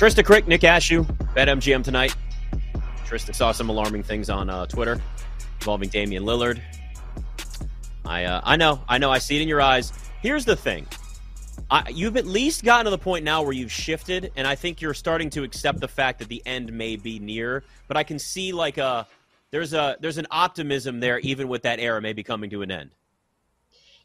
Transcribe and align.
Trysta 0.00 0.24
Krick, 0.24 0.46
Nick 0.46 0.62
Ashooh, 0.62 1.04
BetMGM 1.34 1.84
tonight. 1.84 2.16
Trysta 3.06 3.34
saw 3.34 3.52
some 3.52 3.68
alarming 3.68 4.02
things 4.02 4.30
on 4.30 4.48
uh, 4.48 4.64
Twitter 4.64 4.98
involving 5.60 5.90
Damian 5.90 6.22
Lillard. 6.22 6.58
I 8.06 8.24
uh, 8.24 8.40
I 8.42 8.56
know, 8.56 8.80
I 8.88 8.96
know, 8.96 9.10
I 9.10 9.18
see 9.18 9.36
it 9.36 9.42
in 9.42 9.48
your 9.48 9.60
eyes. 9.60 9.92
Here's 10.22 10.46
the 10.46 10.56
thing. 10.56 10.86
I, 11.70 11.90
you've 11.90 12.16
at 12.16 12.24
least 12.24 12.64
gotten 12.64 12.86
to 12.86 12.90
the 12.90 12.96
point 12.96 13.26
now 13.26 13.42
where 13.42 13.52
you've 13.52 13.70
shifted, 13.70 14.32
and 14.36 14.46
I 14.46 14.54
think 14.54 14.80
you're 14.80 14.94
starting 14.94 15.28
to 15.30 15.42
accept 15.42 15.80
the 15.80 15.88
fact 15.88 16.20
that 16.20 16.28
the 16.28 16.42
end 16.46 16.72
may 16.72 16.96
be 16.96 17.18
near. 17.18 17.62
But 17.86 17.98
I 17.98 18.02
can 18.02 18.18
see 18.18 18.52
like 18.54 18.78
a 18.78 19.06
there's 19.50 19.74
a 19.74 19.98
there's 20.00 20.16
an 20.16 20.28
optimism 20.30 21.00
there, 21.00 21.18
even 21.18 21.46
with 21.46 21.60
that 21.64 21.78
era 21.78 22.00
maybe 22.00 22.22
coming 22.22 22.48
to 22.48 22.62
an 22.62 22.70
end. 22.70 22.94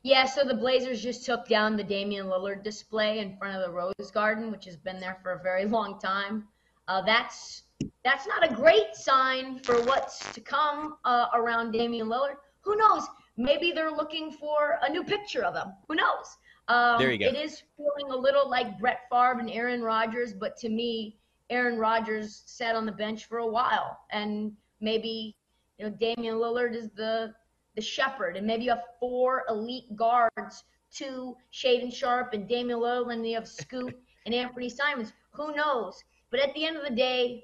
Yeah, 0.05 0.25
so 0.25 0.43
the 0.43 0.53
Blazers 0.53 1.01
just 1.01 1.25
took 1.25 1.47
down 1.47 1.75
the 1.75 1.83
Damian 1.83 2.27
Lillard 2.27 2.63
display 2.63 3.17
in 3.17 3.35
front 3.37 3.55
of 3.55 3.63
the 3.63 3.71
Rose 3.71 4.11
Garden, 4.13 4.51
which 4.51 4.63
has 4.65 4.77
been 4.77 4.99
there 4.99 5.18
for 5.23 5.32
a 5.32 5.41
very 5.41 5.65
long 5.77 6.00
time. 6.00 6.47
Uh, 6.87 7.01
that's 7.01 7.63
that's 8.04 8.27
not 8.27 8.47
a 8.47 8.54
great 8.54 8.93
sign 8.93 9.57
for 9.63 9.82
what's 9.82 10.32
to 10.33 10.41
come 10.41 10.97
uh, 11.05 11.25
around 11.33 11.71
Damian 11.71 12.07
Lillard. 12.07 12.36
Who 12.61 12.75
knows? 12.75 13.07
Maybe 13.36 13.71
they're 13.71 13.89
looking 13.89 14.32
for 14.32 14.77
a 14.83 14.89
new 14.91 15.04
picture 15.04 15.43
of 15.43 15.55
him. 15.55 15.73
Who 15.87 15.96
knows? 15.96 16.37
Um, 16.68 16.99
there 16.99 17.11
you 17.11 17.18
go. 17.18 17.25
It 17.25 17.35
is 17.35 17.63
feeling 17.75 18.11
a 18.11 18.15
little 18.15 18.47
like 18.47 18.77
Brett 18.77 19.10
Favre 19.10 19.39
and 19.39 19.49
Aaron 19.49 19.82
Rodgers, 19.82 20.33
but 20.33 20.55
to 20.57 20.69
me, 20.69 21.18
Aaron 21.49 21.79
Rodgers 21.79 22.43
sat 22.46 22.75
on 22.75 22.85
the 22.85 22.91
bench 22.91 23.25
for 23.25 23.39
a 23.39 23.47
while, 23.47 24.01
and 24.11 24.51
maybe 24.82 25.35
you 25.79 25.85
know 25.85 25.96
Damian 25.99 26.35
Lillard 26.35 26.75
is 26.75 26.91
the 26.91 27.33
the 27.75 27.82
shepherd, 27.82 28.38
and 28.38 28.47
maybe 28.47 28.65
you 28.65 28.70
have 28.71 28.84
four 29.00 29.43
elite 29.50 29.96
guards, 29.96 30.64
two 30.92 31.36
Shaedon 31.54 31.93
Sharpe 31.93 32.33
and 32.33 32.47
Damian 32.47 32.80
Lillard, 32.80 33.14
and 33.14 33.28
you 33.28 33.36
have 33.36 33.47
Scoot 33.47 33.95
and 34.25 34.33
Anthony 34.33 34.70
Simons. 34.70 35.14
Who 35.31 35.56
knows? 35.56 36.03
But 36.31 36.39
at 36.39 36.53
the 36.53 36.66
end 36.66 36.78
of 36.78 36.83
the 36.83 36.95
day, 36.95 37.44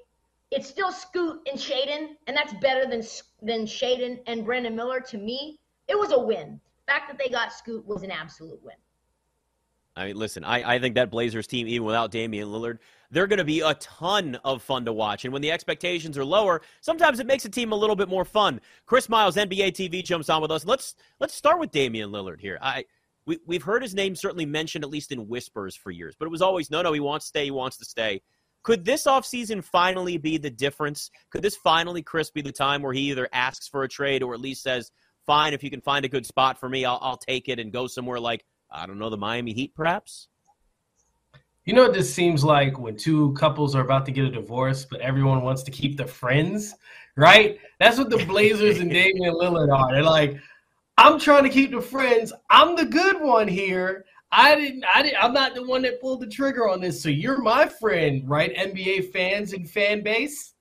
it's 0.50 0.68
still 0.68 0.92
Scoot 0.92 1.40
and 1.50 1.58
Shaedon, 1.58 2.16
and 2.26 2.36
that's 2.36 2.54
better 2.54 2.86
than 2.86 3.02
than 3.42 3.66
Shaedon 3.66 4.20
and 4.26 4.44
Brandon 4.44 4.76
Miller. 4.76 5.00
To 5.00 5.18
me, 5.18 5.58
it 5.88 5.98
was 5.98 6.12
a 6.12 6.18
win. 6.18 6.60
The 6.86 6.92
fact 6.92 7.08
that 7.08 7.18
they 7.18 7.30
got 7.30 7.52
Scoot 7.52 7.86
was 7.86 8.02
an 8.02 8.10
absolute 8.10 8.62
win. 8.62 8.74
I 9.96 10.06
mean, 10.06 10.16
listen, 10.16 10.44
I, 10.44 10.74
I 10.74 10.78
think 10.78 10.94
that 10.94 11.10
Blazers 11.10 11.46
team, 11.46 11.68
even 11.68 11.86
without 11.86 12.10
Damian 12.10 12.48
Lillard, 12.48 12.78
they're 13.12 13.26
going 13.26 13.38
to 13.38 13.44
be 13.44 13.60
a 13.60 13.74
ton 13.74 14.36
of 14.44 14.62
fun 14.62 14.84
to 14.86 14.92
watch. 14.92 15.24
And 15.24 15.32
when 15.32 15.42
the 15.42 15.52
expectations 15.52 16.18
are 16.18 16.24
lower, 16.24 16.62
sometimes 16.80 17.20
it 17.20 17.26
makes 17.26 17.44
a 17.44 17.48
team 17.48 17.70
a 17.72 17.76
little 17.76 17.94
bit 17.94 18.08
more 18.08 18.24
fun. 18.24 18.60
Chris 18.86 19.08
Miles, 19.08 19.36
NBA 19.36 19.72
TV, 19.72 20.02
jumps 20.02 20.30
on 20.30 20.42
with 20.42 20.50
us. 20.50 20.64
Let's 20.64 20.96
let's 21.20 21.34
start 21.34 21.60
with 21.60 21.70
Damian 21.70 22.10
Lillard 22.10 22.40
here. 22.40 22.58
I 22.60 22.84
we, 23.26 23.38
we've 23.46 23.62
heard 23.62 23.82
his 23.82 23.94
name 23.94 24.16
certainly 24.16 24.46
mentioned, 24.46 24.82
at 24.82 24.90
least 24.90 25.12
in 25.12 25.28
whispers, 25.28 25.76
for 25.76 25.92
years, 25.92 26.16
but 26.18 26.26
it 26.26 26.30
was 26.30 26.42
always 26.42 26.70
no, 26.70 26.82
no, 26.82 26.92
he 26.92 27.00
wants 27.00 27.26
to 27.26 27.28
stay, 27.28 27.44
he 27.44 27.50
wants 27.50 27.76
to 27.76 27.84
stay. 27.84 28.20
Could 28.64 28.84
this 28.84 29.04
offseason 29.04 29.62
finally 29.62 30.16
be 30.16 30.38
the 30.38 30.50
difference? 30.50 31.10
Could 31.30 31.42
this 31.42 31.56
finally, 31.56 32.02
Chris, 32.02 32.30
be 32.30 32.42
the 32.42 32.52
time 32.52 32.80
where 32.80 32.92
he 32.92 33.10
either 33.10 33.28
asks 33.32 33.68
for 33.68 33.82
a 33.82 33.88
trade 33.88 34.22
or 34.22 34.34
at 34.34 34.40
least 34.40 34.62
says, 34.62 34.92
fine, 35.26 35.52
if 35.52 35.64
you 35.64 35.70
can 35.70 35.80
find 35.80 36.04
a 36.04 36.08
good 36.08 36.24
spot 36.24 36.58
for 36.58 36.68
me, 36.68 36.84
I'll, 36.84 36.98
I'll 37.02 37.16
take 37.16 37.48
it 37.48 37.58
and 37.58 37.72
go 37.72 37.88
somewhere 37.88 38.20
like, 38.20 38.44
I 38.70 38.86
don't 38.86 39.00
know, 39.00 39.10
the 39.10 39.16
Miami 39.16 39.52
Heat, 39.52 39.74
perhaps? 39.74 40.28
You 41.64 41.74
know 41.74 41.82
what 41.82 41.92
this 41.92 42.12
seems 42.12 42.42
like 42.42 42.76
when 42.76 42.96
two 42.96 43.32
couples 43.34 43.76
are 43.76 43.82
about 43.82 44.04
to 44.06 44.12
get 44.12 44.24
a 44.24 44.30
divorce, 44.30 44.84
but 44.84 45.00
everyone 45.00 45.42
wants 45.42 45.62
to 45.62 45.70
keep 45.70 45.96
their 45.96 46.08
friends, 46.08 46.74
right? 47.16 47.56
That's 47.78 47.98
what 47.98 48.10
the 48.10 48.24
Blazers 48.26 48.80
and 48.80 48.90
Damian 48.90 49.34
Lillard 49.34 49.72
are. 49.72 49.92
They're 49.92 50.02
like, 50.02 50.38
I'm 50.98 51.20
trying 51.20 51.44
to 51.44 51.48
keep 51.48 51.70
the 51.70 51.80
friends. 51.80 52.32
I'm 52.50 52.74
the 52.74 52.84
good 52.84 53.20
one 53.20 53.46
here. 53.46 54.04
I 54.32 54.56
didn't. 54.56 54.84
I 54.92 55.02
didn't. 55.02 55.22
I'm 55.22 55.32
not 55.32 55.54
the 55.54 55.62
one 55.62 55.82
that 55.82 56.00
pulled 56.00 56.20
the 56.20 56.26
trigger 56.26 56.68
on 56.68 56.80
this. 56.80 57.00
So 57.00 57.08
you're 57.08 57.40
my 57.40 57.68
friend, 57.68 58.28
right? 58.28 58.52
NBA 58.56 59.12
fans 59.12 59.52
and 59.52 59.70
fan 59.70 60.02
base. 60.02 60.54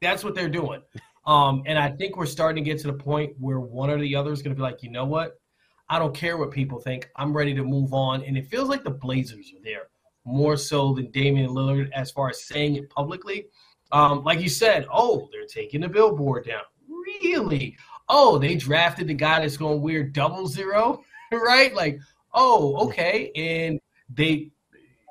That's 0.00 0.22
what 0.22 0.36
they're 0.36 0.48
doing. 0.48 0.82
Um, 1.26 1.64
and 1.66 1.76
I 1.76 1.90
think 1.90 2.16
we're 2.16 2.26
starting 2.26 2.62
to 2.62 2.70
get 2.70 2.78
to 2.82 2.86
the 2.86 2.98
point 2.98 3.32
where 3.40 3.58
one 3.58 3.90
or 3.90 3.98
the 3.98 4.14
other 4.14 4.30
is 4.30 4.42
going 4.42 4.54
to 4.54 4.56
be 4.56 4.62
like, 4.62 4.82
you 4.82 4.90
know 4.90 5.06
what? 5.06 5.40
I 5.88 5.98
don't 5.98 6.14
care 6.14 6.36
what 6.36 6.50
people 6.52 6.78
think. 6.78 7.08
I'm 7.16 7.36
ready 7.36 7.54
to 7.54 7.64
move 7.64 7.94
on. 7.94 8.22
And 8.22 8.36
it 8.36 8.46
feels 8.46 8.68
like 8.68 8.84
the 8.84 8.90
Blazers 8.90 9.52
are 9.56 9.62
there 9.62 9.88
more 10.24 10.56
so 10.56 10.94
than 10.94 11.10
Damian 11.10 11.50
Lillard 11.50 11.90
as 11.92 12.10
far 12.10 12.30
as 12.30 12.44
saying 12.44 12.76
it 12.76 12.88
publicly. 12.90 13.46
Um, 13.92 14.24
like 14.24 14.40
you 14.40 14.48
said, 14.48 14.86
oh, 14.92 15.28
they're 15.30 15.46
taking 15.46 15.82
the 15.82 15.88
billboard 15.88 16.46
down. 16.46 16.62
Really? 16.88 17.76
Oh, 18.08 18.38
they 18.38 18.54
drafted 18.54 19.08
the 19.08 19.14
guy 19.14 19.40
that's 19.40 19.56
going 19.56 19.74
to 19.74 19.82
wear 19.82 20.02
double 20.02 20.46
zero, 20.46 21.02
right? 21.32 21.74
Like, 21.74 22.00
oh, 22.32 22.86
okay. 22.86 23.30
And 23.36 23.80
they 24.08 24.50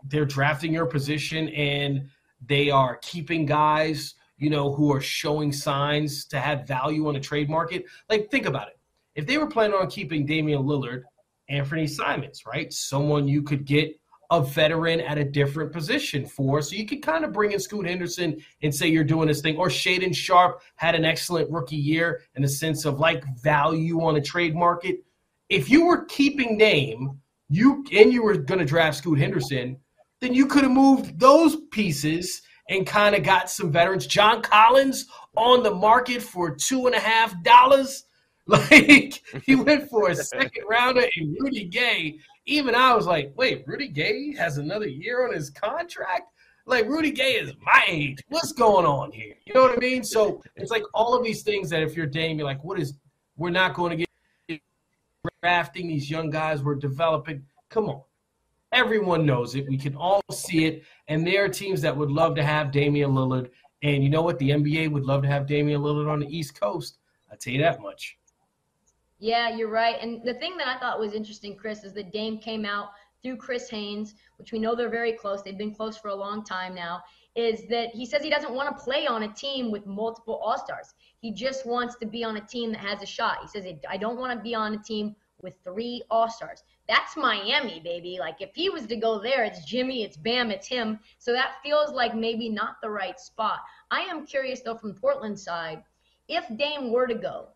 they're 0.09 0.25
drafting 0.25 0.73
your 0.73 0.85
position 0.85 1.47
and 1.49 2.09
they 2.45 2.69
are 2.69 2.97
keeping 3.01 3.45
guys, 3.45 4.15
you 4.37 4.49
know, 4.49 4.73
who 4.73 4.91
are 4.91 4.99
showing 4.99 5.51
signs 5.51 6.25
to 6.25 6.39
have 6.39 6.67
value 6.67 7.07
on 7.07 7.13
the 7.13 7.19
trade 7.19 7.49
market. 7.49 7.85
Like, 8.09 8.29
think 8.29 8.45
about 8.45 8.67
it. 8.67 8.77
If 9.15 9.25
they 9.25 9.37
were 9.37 9.47
planning 9.47 9.77
on 9.77 9.89
keeping 9.89 10.25
Damian 10.25 10.63
Lillard, 10.63 11.03
Anthony 11.47 11.87
Simons, 11.87 12.43
right? 12.45 12.71
Someone 12.73 13.27
you 13.27 13.43
could 13.43 13.65
get 13.65 13.97
a 14.33 14.41
veteran 14.41 14.99
at 14.99 15.19
a 15.19 15.23
different 15.23 15.71
position 15.71 16.25
for. 16.25 16.59
So 16.61 16.75
you 16.75 16.87
could 16.87 17.03
kind 17.03 17.23
of 17.23 17.31
bring 17.31 17.51
in 17.51 17.59
Scoot 17.59 17.85
Henderson 17.85 18.41
and 18.63 18.73
say 18.73 18.87
you're 18.87 19.03
doing 19.03 19.27
this 19.27 19.41
thing. 19.41 19.57
Or 19.57 19.67
Shaedon 19.67 20.15
Sharpe 20.15 20.61
had 20.75 20.95
an 20.95 21.05
excellent 21.05 21.51
rookie 21.51 21.75
year 21.75 22.21
in 22.35 22.41
the 22.41 22.49
sense 22.49 22.83
of 22.85 22.99
like 22.99 23.23
value 23.37 24.01
on 24.01 24.15
a 24.15 24.21
trade 24.21 24.55
market. 24.55 25.03
If 25.49 25.69
you 25.69 25.85
were 25.85 26.05
keeping 26.05 26.57
name, 26.57 27.19
you 27.49 27.85
and 27.93 28.11
you 28.11 28.23
were 28.23 28.35
going 28.35 28.59
to 28.59 28.65
draft 28.65 28.97
Scoot 28.97 29.19
Henderson, 29.19 29.77
then 30.19 30.33
you 30.33 30.47
could 30.47 30.63
have 30.63 30.71
moved 30.71 31.19
those 31.19 31.57
pieces 31.71 32.41
and 32.69 32.87
kind 32.87 33.13
of 33.13 33.21
got 33.21 33.51
some 33.51 33.71
veterans. 33.71 34.07
John 34.07 34.41
Collins 34.41 35.05
on 35.37 35.61
the 35.61 35.75
market 35.75 36.23
for 36.23 36.55
two 36.55 36.87
and 36.87 36.95
a 36.95 36.99
half 36.99 37.41
dollars. 37.43 38.05
Like 38.45 39.23
he 39.45 39.55
went 39.55 39.89
for 39.89 40.09
a 40.09 40.15
second 40.35 40.65
rounder 40.69 41.05
and 41.15 41.37
Rudy 41.39 41.63
Gay 41.63 42.19
even 42.45 42.75
I 42.75 42.93
was 42.93 43.05
like, 43.05 43.33
wait, 43.35 43.63
Rudy 43.67 43.87
Gay 43.87 44.33
has 44.33 44.57
another 44.57 44.87
year 44.87 45.25
on 45.27 45.33
his 45.33 45.49
contract? 45.49 46.23
Like 46.65 46.87
Rudy 46.87 47.11
Gay 47.11 47.33
is 47.33 47.53
my 47.61 47.83
age. 47.87 48.19
What's 48.29 48.53
going 48.53 48.85
on 48.85 49.11
here? 49.11 49.35
You 49.45 49.53
know 49.53 49.61
what 49.61 49.75
I 49.75 49.79
mean? 49.79 50.03
So 50.03 50.41
it's 50.55 50.71
like 50.71 50.83
all 50.93 51.13
of 51.15 51.23
these 51.23 51.43
things 51.43 51.69
that 51.69 51.83
if 51.83 51.95
you're 51.95 52.05
Dame, 52.05 52.37
you're 52.37 52.47
like, 52.47 52.63
what 52.63 52.79
is 52.79 52.93
we're 53.35 53.49
not 53.49 53.73
going 53.73 53.91
to 53.91 53.97
get 53.97 54.07
drafting 55.41 55.87
these 55.87 56.09
young 56.09 56.29
guys, 56.29 56.63
we're 56.63 56.75
developing. 56.75 57.43
Come 57.69 57.89
on. 57.89 58.01
Everyone 58.71 59.25
knows 59.25 59.55
it. 59.55 59.67
We 59.67 59.77
can 59.77 59.95
all 59.95 60.21
see 60.31 60.65
it. 60.65 60.83
And 61.07 61.27
there 61.27 61.43
are 61.43 61.49
teams 61.49 61.81
that 61.81 61.95
would 61.95 62.09
love 62.09 62.35
to 62.35 62.43
have 62.43 62.71
Damian 62.71 63.11
Lillard. 63.11 63.49
And 63.83 64.03
you 64.03 64.09
know 64.09 64.21
what? 64.21 64.39
The 64.39 64.51
NBA 64.51 64.91
would 64.91 65.03
love 65.03 65.21
to 65.23 65.27
have 65.27 65.45
Damian 65.45 65.81
Lillard 65.81 66.09
on 66.09 66.19
the 66.19 66.35
East 66.35 66.59
Coast. 66.59 66.97
I'll 67.31 67.37
tell 67.37 67.53
you 67.53 67.61
that 67.61 67.81
much. 67.81 68.17
Yeah, 69.23 69.55
you're 69.55 69.69
right. 69.69 69.95
And 70.01 70.21
the 70.25 70.33
thing 70.33 70.57
that 70.57 70.67
I 70.67 70.77
thought 70.77 70.99
was 70.99 71.13
interesting, 71.13 71.55
Chris, 71.55 71.85
is 71.85 71.93
that 71.93 72.11
Dame 72.11 72.39
came 72.39 72.65
out 72.65 72.89
through 73.21 73.37
Chris 73.37 73.69
Haynes, 73.69 74.15
which 74.35 74.51
we 74.51 74.59
know 74.59 74.75
they're 74.75 74.89
very 74.89 75.13
close. 75.13 75.41
They've 75.41 75.57
been 75.57 75.73
close 75.73 75.95
for 75.95 76.09
a 76.09 76.13
long 76.13 76.43
time 76.43 76.75
now. 76.75 77.01
Is 77.33 77.65
that 77.69 77.91
he 77.91 78.05
says 78.05 78.21
he 78.21 78.29
doesn't 78.29 78.53
want 78.53 78.77
to 78.77 78.83
play 78.83 79.07
on 79.07 79.23
a 79.23 79.31
team 79.31 79.71
with 79.71 79.85
multiple 79.85 80.41
All 80.43 80.57
Stars. 80.57 80.93
He 81.21 81.31
just 81.31 81.65
wants 81.65 81.95
to 81.99 82.05
be 82.05 82.25
on 82.25 82.35
a 82.35 82.41
team 82.41 82.73
that 82.73 82.81
has 82.81 83.01
a 83.01 83.05
shot. 83.05 83.37
He 83.41 83.47
says, 83.47 83.65
I 83.89 83.95
don't 83.95 84.19
want 84.19 84.37
to 84.37 84.43
be 84.43 84.55
on 84.55 84.73
a 84.73 84.83
team 84.83 85.15
with 85.41 85.55
three 85.63 86.03
All 86.11 86.29
Stars. 86.29 86.61
That's 86.89 87.15
Miami, 87.15 87.79
baby. 87.79 88.17
Like 88.19 88.41
if 88.41 88.53
he 88.53 88.69
was 88.69 88.85
to 88.87 88.97
go 88.97 89.19
there, 89.19 89.45
it's 89.45 89.63
Jimmy, 89.63 90.03
it's 90.03 90.17
Bam, 90.17 90.51
it's 90.51 90.67
him. 90.67 90.99
So 91.19 91.31
that 91.31 91.61
feels 91.63 91.91
like 91.91 92.13
maybe 92.13 92.49
not 92.49 92.81
the 92.81 92.89
right 92.89 93.17
spot. 93.17 93.61
I 93.89 94.01
am 94.01 94.25
curious 94.25 94.59
though 94.59 94.75
from 94.75 94.95
Portland 94.95 95.39
side, 95.39 95.81
if 96.27 96.45
Dame 96.57 96.91
were 96.91 97.07
to 97.07 97.15
go, 97.15 97.52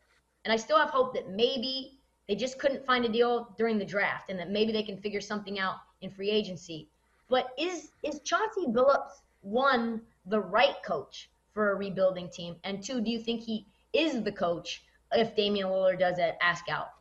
and 0.48 0.54
I 0.54 0.56
still 0.56 0.78
have 0.78 0.92
hope 0.92 1.14
that 1.14 1.30
maybe 1.30 2.00
they 2.30 2.36
just 2.36 2.58
couldn't 2.58 2.86
find 2.86 3.04
a 3.04 3.10
deal 3.10 3.54
during 3.58 3.78
the 3.78 3.84
draft 3.84 4.30
and 4.30 4.40
that 4.40 4.50
maybe 4.50 4.72
they 4.72 4.82
can 4.82 4.96
figure 4.96 5.20
something 5.20 5.60
out 5.60 5.76
in 6.00 6.10
free 6.10 6.30
agency. 6.30 6.88
But 7.30 7.50
is 7.60 7.92
is 8.02 8.22
Chauncey 8.24 8.68
Billups 8.68 9.24
one 9.42 10.02
the 10.26 10.40
right 10.40 10.76
coach 10.86 11.30
for 11.54 11.74
a 11.74 11.76
rebuilding 11.76 12.30
team? 12.30 12.56
And 12.64 12.82
two, 12.82 13.02
do 13.02 13.12
you 13.12 13.20
think 13.20 13.42
he 13.42 13.66
is 13.92 14.24
the 14.24 14.32
coach 14.32 14.84
if 15.12 15.36
Damian 15.36 15.68
Lillard 15.68 16.00
does 16.00 16.18
ask 16.40 16.70
out? 16.70 16.92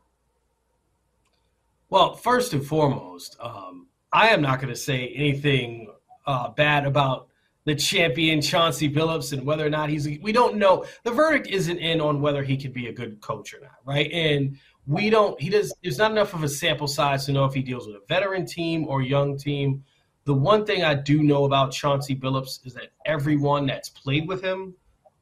Well, 1.88 2.16
first 2.16 2.52
and 2.52 2.66
foremost, 2.66 3.36
um, 3.38 3.86
I 4.12 4.30
am 4.30 4.42
not 4.42 4.60
going 4.60 4.74
to 4.74 4.80
say 4.80 5.12
anything 5.14 5.94
uh, 6.26 6.48
bad 6.48 6.84
about 6.84 7.28
the 7.66 7.74
champion 7.74 8.40
Chauncey 8.40 8.88
Billups 8.88 9.32
and 9.32 9.44
whether 9.44 9.66
or 9.66 9.68
not 9.68 9.90
he's 9.90 10.06
we 10.22 10.32
don't 10.32 10.56
know. 10.56 10.84
The 11.02 11.10
verdict 11.10 11.48
isn't 11.48 11.78
in 11.78 12.00
on 12.00 12.20
whether 12.20 12.42
he 12.42 12.56
could 12.56 12.72
be 12.72 12.86
a 12.86 12.92
good 12.92 13.20
coach 13.20 13.52
or 13.52 13.60
not, 13.60 13.74
right? 13.84 14.10
And 14.12 14.56
we 14.86 15.10
don't 15.10 15.38
he 15.40 15.50
does 15.50 15.74
there's 15.82 15.98
not 15.98 16.12
enough 16.12 16.32
of 16.32 16.44
a 16.44 16.48
sample 16.48 16.86
size 16.86 17.26
to 17.26 17.32
know 17.32 17.44
if 17.44 17.52
he 17.52 17.62
deals 17.62 17.88
with 17.88 17.96
a 17.96 18.06
veteran 18.08 18.46
team 18.46 18.86
or 18.88 19.02
young 19.02 19.36
team. 19.36 19.84
The 20.24 20.34
one 20.34 20.64
thing 20.64 20.84
I 20.84 20.94
do 20.94 21.22
know 21.22 21.44
about 21.44 21.72
Chauncey 21.72 22.14
Billups 22.14 22.64
is 22.64 22.74
that 22.74 22.90
everyone 23.04 23.66
that's 23.66 23.88
played 23.88 24.28
with 24.28 24.42
him 24.42 24.74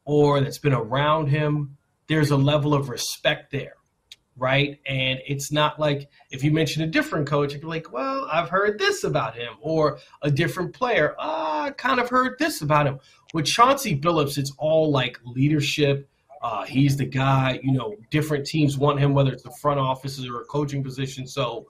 or 0.04 0.40
that's 0.40 0.58
been 0.58 0.74
around 0.74 1.28
him, 1.28 1.76
there's 2.08 2.30
a 2.30 2.36
level 2.36 2.74
of 2.74 2.90
respect 2.90 3.50
there 3.50 3.74
right? 4.36 4.80
And 4.86 5.20
it's 5.26 5.52
not 5.52 5.78
like 5.78 6.08
if 6.30 6.42
you 6.42 6.50
mention 6.50 6.82
a 6.82 6.86
different 6.86 7.26
coach, 7.26 7.54
you're 7.54 7.62
like, 7.62 7.92
well, 7.92 8.26
I've 8.30 8.48
heard 8.48 8.78
this 8.78 9.04
about 9.04 9.36
him, 9.36 9.54
or 9.60 9.98
a 10.22 10.30
different 10.30 10.72
player. 10.72 11.14
Ah, 11.18 11.64
I 11.64 11.70
kind 11.70 12.00
of 12.00 12.08
heard 12.08 12.38
this 12.38 12.62
about 12.62 12.86
him. 12.86 12.98
With 13.32 13.46
Chauncey 13.46 13.98
Billups, 13.98 14.38
it's 14.38 14.52
all 14.58 14.90
like 14.90 15.18
leadership. 15.24 16.08
Uh, 16.42 16.64
he's 16.64 16.96
the 16.96 17.06
guy, 17.06 17.58
you 17.62 17.72
know, 17.72 17.96
different 18.10 18.44
teams 18.46 18.76
want 18.76 19.00
him, 19.00 19.14
whether 19.14 19.32
it's 19.32 19.42
the 19.42 19.50
front 19.50 19.80
offices 19.80 20.28
or 20.28 20.42
a 20.42 20.44
coaching 20.44 20.84
position. 20.84 21.26
So 21.26 21.68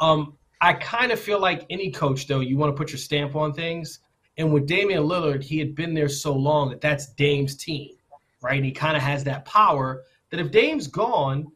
um, 0.00 0.36
I 0.60 0.72
kind 0.74 1.12
of 1.12 1.20
feel 1.20 1.40
like 1.40 1.66
any 1.68 1.90
coach, 1.90 2.26
though, 2.26 2.40
you 2.40 2.56
want 2.56 2.74
to 2.74 2.76
put 2.76 2.90
your 2.90 2.98
stamp 2.98 3.36
on 3.36 3.52
things. 3.52 3.98
And 4.38 4.52
with 4.52 4.66
Damian 4.66 5.04
Lillard, 5.04 5.42
he 5.42 5.58
had 5.58 5.74
been 5.74 5.94
there 5.94 6.08
so 6.08 6.34
long 6.34 6.70
that 6.70 6.80
that's 6.80 7.12
Dame's 7.12 7.54
team, 7.54 7.96
right? 8.42 8.56
And 8.56 8.64
he 8.64 8.72
kind 8.72 8.96
of 8.96 9.02
has 9.02 9.24
that 9.24 9.44
power 9.44 10.04
that 10.30 10.40
if 10.40 10.50
Dame's 10.50 10.88
gone, 10.88 11.52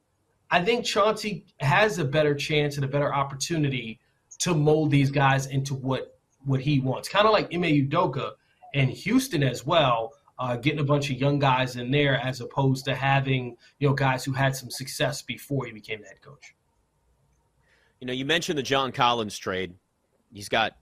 I 0.50 0.64
think 0.64 0.84
Chauncey 0.84 1.44
has 1.60 1.98
a 1.98 2.04
better 2.04 2.34
chance 2.34 2.76
and 2.76 2.84
a 2.84 2.88
better 2.88 3.12
opportunity 3.12 4.00
to 4.38 4.54
mold 4.54 4.90
these 4.90 5.10
guys 5.10 5.46
into 5.46 5.74
what 5.74 6.18
what 6.44 6.60
he 6.60 6.80
wants. 6.80 7.08
Kind 7.08 7.26
of 7.26 7.32
like 7.32 7.52
Ime 7.52 7.62
Udoka 7.62 8.32
and 8.74 8.88
Houston 8.90 9.42
as 9.42 9.66
well, 9.66 10.12
uh, 10.38 10.56
getting 10.56 10.78
a 10.78 10.84
bunch 10.84 11.10
of 11.10 11.16
young 11.16 11.38
guys 11.38 11.76
in 11.76 11.90
there 11.90 12.18
as 12.20 12.40
opposed 12.40 12.84
to 12.86 12.94
having 12.94 13.56
you 13.78 13.88
know 13.88 13.94
guys 13.94 14.24
who 14.24 14.32
had 14.32 14.54
some 14.56 14.70
success 14.70 15.22
before 15.22 15.66
he 15.66 15.72
became 15.72 16.00
the 16.00 16.06
head 16.06 16.22
coach. 16.22 16.54
You 18.00 18.06
know, 18.06 18.12
you 18.12 18.24
mentioned 18.24 18.56
the 18.56 18.62
John 18.62 18.92
Collins 18.92 19.36
trade. 19.36 19.74
He's 20.32 20.48
got 20.48 20.76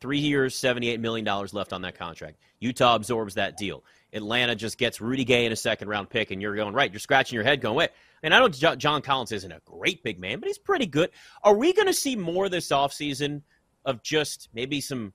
three 0.00 0.18
years, 0.18 0.54
$78 0.54 0.98
million 1.00 1.24
left 1.52 1.72
on 1.72 1.82
that 1.82 1.98
contract. 1.98 2.38
Utah 2.60 2.94
absorbs 2.94 3.34
that 3.34 3.56
deal. 3.56 3.84
Atlanta 4.12 4.54
just 4.54 4.78
gets 4.78 5.00
Rudy 5.00 5.24
Gay 5.24 5.46
in 5.46 5.52
a 5.52 5.56
second 5.56 5.88
round 5.88 6.10
pick, 6.10 6.30
and 6.30 6.42
you're 6.42 6.56
going, 6.56 6.74
right, 6.74 6.90
you're 6.90 7.00
scratching 7.00 7.36
your 7.36 7.44
head 7.44 7.60
going, 7.60 7.76
wait. 7.76 7.90
And 8.22 8.34
I 8.34 8.38
know 8.38 8.48
John 8.48 9.02
Collins 9.02 9.32
isn't 9.32 9.52
a 9.52 9.60
great 9.64 10.02
big 10.02 10.18
man, 10.18 10.40
but 10.40 10.46
he's 10.48 10.58
pretty 10.58 10.86
good. 10.86 11.10
Are 11.42 11.56
we 11.56 11.72
going 11.72 11.86
to 11.86 11.94
see 11.94 12.16
more 12.16 12.48
this 12.48 12.68
offseason 12.68 13.42
of 13.84 14.02
just 14.02 14.48
maybe 14.52 14.80
some 14.80 15.12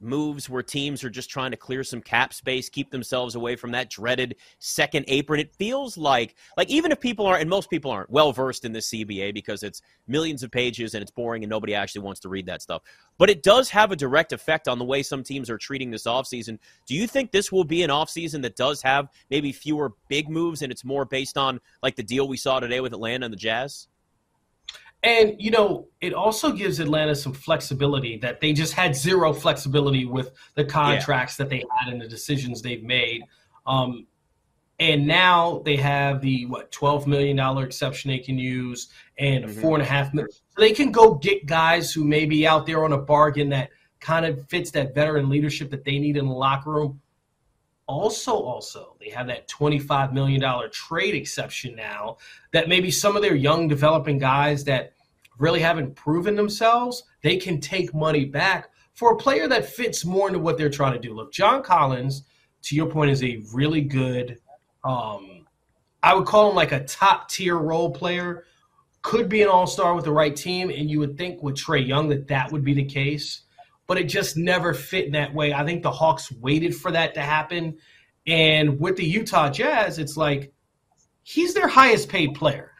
moves 0.00 0.48
where 0.48 0.62
teams 0.62 1.02
are 1.04 1.10
just 1.10 1.30
trying 1.30 1.50
to 1.50 1.56
clear 1.56 1.82
some 1.82 2.00
cap 2.00 2.32
space, 2.32 2.68
keep 2.68 2.90
themselves 2.90 3.34
away 3.34 3.56
from 3.56 3.72
that 3.72 3.90
dreaded 3.90 4.36
second 4.58 5.04
apron. 5.08 5.40
It 5.40 5.54
feels 5.54 5.96
like 5.96 6.34
like 6.56 6.68
even 6.68 6.92
if 6.92 7.00
people 7.00 7.26
aren't 7.26 7.40
and 7.40 7.50
most 7.50 7.70
people 7.70 7.90
aren't 7.90 8.10
well 8.10 8.32
versed 8.32 8.64
in 8.64 8.72
the 8.72 8.80
CBA 8.80 9.32
because 9.34 9.62
it's 9.62 9.82
millions 10.06 10.42
of 10.42 10.50
pages 10.50 10.94
and 10.94 11.02
it's 11.02 11.10
boring 11.10 11.42
and 11.42 11.50
nobody 11.50 11.74
actually 11.74 12.02
wants 12.02 12.20
to 12.20 12.28
read 12.28 12.46
that 12.46 12.62
stuff. 12.62 12.82
But 13.18 13.30
it 13.30 13.42
does 13.42 13.70
have 13.70 13.92
a 13.92 13.96
direct 13.96 14.32
effect 14.32 14.68
on 14.68 14.78
the 14.78 14.84
way 14.84 15.02
some 15.02 15.22
teams 15.22 15.48
are 15.48 15.58
treating 15.58 15.90
this 15.90 16.04
offseason. 16.04 16.58
Do 16.86 16.94
you 16.94 17.06
think 17.06 17.30
this 17.30 17.50
will 17.50 17.64
be 17.64 17.82
an 17.82 17.90
offseason 17.90 18.42
that 18.42 18.56
does 18.56 18.82
have 18.82 19.08
maybe 19.30 19.52
fewer 19.52 19.94
big 20.08 20.28
moves 20.28 20.62
and 20.62 20.70
it's 20.70 20.84
more 20.84 21.04
based 21.04 21.38
on 21.38 21.60
like 21.82 21.96
the 21.96 22.02
deal 22.02 22.28
we 22.28 22.36
saw 22.36 22.60
today 22.60 22.80
with 22.80 22.92
Atlanta 22.92 23.26
and 23.26 23.32
the 23.32 23.38
Jazz? 23.38 23.88
And, 25.06 25.36
you 25.38 25.52
know, 25.52 25.86
it 26.00 26.12
also 26.12 26.50
gives 26.50 26.80
Atlanta 26.80 27.14
some 27.14 27.32
flexibility 27.32 28.18
that 28.18 28.40
they 28.40 28.52
just 28.52 28.72
had 28.72 28.96
zero 28.96 29.32
flexibility 29.32 30.04
with 30.04 30.32
the 30.56 30.64
contracts 30.64 31.38
yeah. 31.38 31.44
that 31.44 31.50
they 31.50 31.62
had 31.78 31.92
and 31.92 32.00
the 32.00 32.08
decisions 32.08 32.60
they've 32.60 32.82
made. 32.82 33.22
Um, 33.66 34.08
and 34.80 35.06
now 35.06 35.62
they 35.64 35.76
have 35.76 36.20
the 36.22 36.46
what 36.46 36.72
twelve 36.72 37.06
million 37.06 37.36
dollar 37.36 37.64
exception 37.64 38.10
they 38.10 38.18
can 38.18 38.36
use 38.36 38.88
and 39.16 39.44
mm-hmm. 39.44 39.60
four 39.60 39.76
and 39.76 39.82
a 39.82 39.86
half 39.86 40.12
million. 40.12 40.32
So 40.32 40.60
they 40.60 40.72
can 40.72 40.90
go 40.90 41.14
get 41.14 41.46
guys 41.46 41.92
who 41.92 42.02
may 42.02 42.26
be 42.26 42.44
out 42.44 42.66
there 42.66 42.84
on 42.84 42.92
a 42.92 42.98
bargain 42.98 43.48
that 43.50 43.70
kind 44.00 44.26
of 44.26 44.44
fits 44.48 44.72
that 44.72 44.92
veteran 44.92 45.28
leadership 45.28 45.70
that 45.70 45.84
they 45.84 46.00
need 46.00 46.16
in 46.16 46.26
the 46.26 46.34
locker 46.34 46.72
room. 46.72 47.00
Also, 47.86 48.34
also 48.34 48.96
they 48.98 49.10
have 49.10 49.28
that 49.28 49.46
twenty 49.46 49.78
five 49.78 50.12
million 50.12 50.40
dollar 50.40 50.68
trade 50.68 51.14
exception 51.14 51.76
now 51.76 52.16
that 52.52 52.68
maybe 52.68 52.90
some 52.90 53.14
of 53.14 53.22
their 53.22 53.36
young 53.36 53.68
developing 53.68 54.18
guys 54.18 54.64
that 54.64 54.94
really 55.38 55.60
haven't 55.60 55.94
proven 55.94 56.36
themselves, 56.36 57.04
they 57.22 57.36
can 57.36 57.60
take 57.60 57.94
money 57.94 58.24
back 58.24 58.70
for 58.94 59.12
a 59.12 59.16
player 59.16 59.46
that 59.48 59.66
fits 59.66 60.04
more 60.04 60.28
into 60.28 60.40
what 60.40 60.56
they're 60.56 60.70
trying 60.70 60.94
to 60.94 60.98
do. 60.98 61.14
Look, 61.14 61.32
John 61.32 61.62
Collins, 61.62 62.22
to 62.62 62.74
your 62.74 62.86
point, 62.86 63.10
is 63.10 63.22
a 63.22 63.42
really 63.52 63.82
good, 63.82 64.38
um, 64.84 65.46
I 66.02 66.14
would 66.14 66.26
call 66.26 66.50
him 66.50 66.56
like 66.56 66.72
a 66.72 66.84
top 66.84 67.28
tier 67.28 67.56
role 67.56 67.90
player. 67.90 68.44
Could 69.02 69.28
be 69.28 69.42
an 69.42 69.48
all 69.48 69.66
star 69.66 69.94
with 69.94 70.04
the 70.04 70.12
right 70.12 70.34
team, 70.34 70.70
and 70.70 70.90
you 70.90 70.98
would 70.98 71.16
think 71.16 71.42
with 71.42 71.56
Trae 71.56 71.86
Young 71.86 72.08
that 72.08 72.28
that 72.28 72.50
would 72.50 72.64
be 72.64 72.74
the 72.74 72.84
case, 72.84 73.42
but 73.86 73.98
it 73.98 74.04
just 74.04 74.36
never 74.36 74.74
fit 74.74 75.06
in 75.06 75.12
that 75.12 75.34
way. 75.34 75.52
I 75.52 75.64
think 75.64 75.82
the 75.82 75.92
Hawks 75.92 76.32
waited 76.32 76.74
for 76.74 76.90
that 76.90 77.14
to 77.14 77.20
happen. 77.20 77.76
And 78.26 78.80
with 78.80 78.96
the 78.96 79.04
Utah 79.04 79.50
Jazz, 79.50 79.98
it's 79.98 80.16
like 80.16 80.52
he's 81.22 81.54
their 81.54 81.68
highest 81.68 82.08
paid 82.08 82.34
player. 82.34 82.72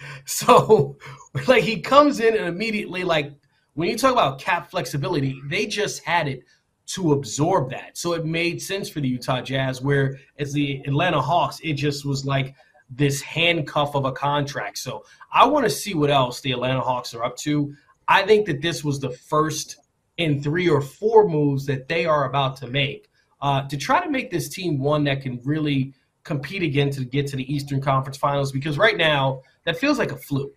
So, 0.26 0.96
like, 1.48 1.64
he 1.64 1.80
comes 1.80 2.20
in 2.20 2.36
and 2.36 2.46
immediately, 2.46 3.02
like, 3.02 3.32
when 3.74 3.88
you 3.88 3.96
talk 3.96 4.12
about 4.12 4.40
cap 4.40 4.70
flexibility, 4.70 5.40
they 5.48 5.66
just 5.66 6.04
had 6.04 6.28
it 6.28 6.44
to 6.88 7.12
absorb 7.12 7.70
that. 7.70 7.98
So 7.98 8.14
it 8.14 8.24
made 8.24 8.62
sense 8.62 8.88
for 8.88 9.00
the 9.00 9.08
Utah 9.08 9.40
Jazz, 9.40 9.82
where 9.82 10.18
as 10.38 10.52
the 10.52 10.82
Atlanta 10.86 11.20
Hawks, 11.20 11.60
it 11.62 11.74
just 11.74 12.04
was 12.04 12.24
like 12.24 12.54
this 12.90 13.20
handcuff 13.20 13.94
of 13.94 14.04
a 14.04 14.12
contract. 14.12 14.78
So 14.78 15.04
I 15.32 15.46
want 15.46 15.64
to 15.64 15.70
see 15.70 15.94
what 15.94 16.10
else 16.10 16.40
the 16.40 16.52
Atlanta 16.52 16.80
Hawks 16.80 17.14
are 17.14 17.24
up 17.24 17.36
to. 17.38 17.74
I 18.08 18.22
think 18.22 18.46
that 18.46 18.62
this 18.62 18.82
was 18.82 18.98
the 18.98 19.10
first 19.10 19.76
in 20.16 20.42
three 20.42 20.68
or 20.68 20.80
four 20.80 21.28
moves 21.28 21.66
that 21.66 21.88
they 21.88 22.06
are 22.06 22.24
about 22.24 22.56
to 22.56 22.66
make 22.66 23.08
uh, 23.40 23.68
to 23.68 23.76
try 23.76 24.02
to 24.02 24.10
make 24.10 24.30
this 24.30 24.48
team 24.48 24.78
one 24.78 25.04
that 25.04 25.22
can 25.22 25.40
really 25.44 25.94
compete 26.24 26.62
again 26.62 26.90
to 26.90 27.04
get 27.04 27.26
to 27.28 27.36
the 27.36 27.52
Eastern 27.52 27.80
Conference 27.80 28.16
Finals. 28.16 28.50
Because 28.50 28.76
right 28.76 28.96
now, 28.96 29.42
that 29.68 29.76
feels 29.76 29.98
like 29.98 30.12
a 30.12 30.16
fluke. 30.16 30.56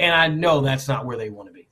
And 0.00 0.14
I 0.14 0.28
know 0.28 0.62
that's 0.62 0.88
not 0.88 1.04
where 1.04 1.18
they 1.18 1.28
want 1.28 1.46
to 1.48 1.52
be. 1.52 1.68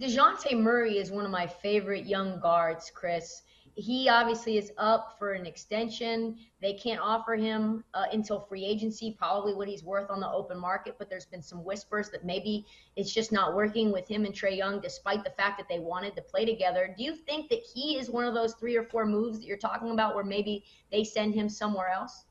DeJounte 0.00 0.56
Murray 0.56 0.98
is 0.98 1.10
one 1.10 1.24
of 1.24 1.32
my 1.32 1.48
favorite 1.48 2.06
young 2.06 2.38
guards, 2.38 2.92
Chris. 2.94 3.42
He 3.74 4.08
obviously 4.08 4.56
is 4.56 4.70
up 4.78 5.16
for 5.18 5.32
an 5.32 5.44
extension. 5.44 6.36
They 6.60 6.74
can't 6.74 7.00
offer 7.00 7.34
him 7.34 7.82
uh, 7.92 8.04
until 8.12 8.38
free 8.38 8.64
agency, 8.64 9.16
probably 9.18 9.52
what 9.52 9.66
he's 9.66 9.82
worth 9.82 10.10
on 10.10 10.20
the 10.20 10.30
open 10.30 10.60
market. 10.60 10.94
But 10.96 11.10
there's 11.10 11.26
been 11.26 11.42
some 11.42 11.64
whispers 11.64 12.08
that 12.10 12.24
maybe 12.24 12.64
it's 12.94 13.12
just 13.12 13.32
not 13.32 13.52
working 13.52 13.90
with 13.90 14.06
him 14.06 14.24
and 14.24 14.32
Trae 14.32 14.56
Young, 14.56 14.80
despite 14.80 15.24
the 15.24 15.30
fact 15.30 15.58
that 15.58 15.68
they 15.68 15.80
wanted 15.80 16.14
to 16.14 16.22
play 16.22 16.44
together. 16.44 16.94
Do 16.96 17.02
you 17.02 17.16
think 17.16 17.48
that 17.50 17.62
he 17.74 17.98
is 17.98 18.08
one 18.08 18.26
of 18.26 18.34
those 18.34 18.54
three 18.54 18.76
or 18.76 18.84
four 18.84 19.06
moves 19.06 19.40
that 19.40 19.46
you're 19.46 19.56
talking 19.56 19.90
about 19.90 20.14
where 20.14 20.22
maybe 20.22 20.62
they 20.92 21.02
send 21.02 21.34
him 21.34 21.48
somewhere 21.48 21.88
else? 21.88 22.26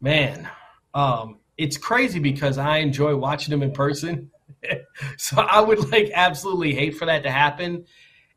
Man, 0.00 0.48
um, 0.94 1.40
it's 1.58 1.76
crazy 1.76 2.20
because 2.20 2.56
I 2.56 2.78
enjoy 2.78 3.16
watching 3.16 3.52
him 3.52 3.62
in 3.62 3.72
person. 3.72 4.30
so 5.18 5.40
I 5.40 5.60
would 5.60 5.90
like 5.90 6.10
absolutely 6.14 6.72
hate 6.72 6.96
for 6.96 7.04
that 7.06 7.24
to 7.24 7.30
happen. 7.30 7.84